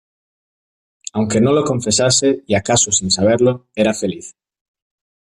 [1.13, 4.35] aunque no lo confesase, y acaso sin saberlo, era feliz